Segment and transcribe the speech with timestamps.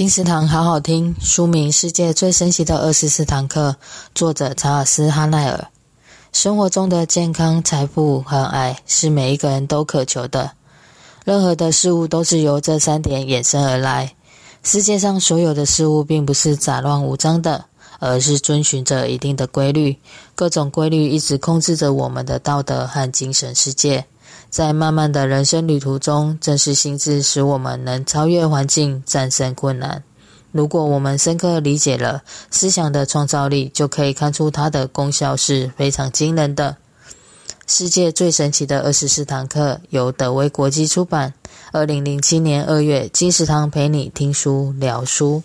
[0.00, 3.76] 金石堂好好听，书名《世界最神奇的二十四堂课》，
[4.14, 5.68] 作者查尔斯·哈奈尔。
[6.32, 10.52] 生活中的健康、财富和爱是每一个人都渴求的。
[11.26, 14.14] 任何的事物都是由这三点衍生而来。
[14.62, 17.66] 世界上所有的事物并不是杂乱无章的，
[17.98, 19.94] 而是遵循着一定的规律。
[20.34, 24.06] 各种规律一直控制着我们的道德和精神世界。
[24.50, 30.02] 在漫漫的人生旅途中，正是心智使我们能超越环境，战胜困难。
[30.50, 36.76] 如果我们深刻理解了思想的创造力，就可以看出它的功效是非常惊人的。
[37.68, 41.32] 世界最神奇的二十四堂课由德威国际出版，
[41.70, 45.44] 二零零七年二月，金石堂陪你听书聊书。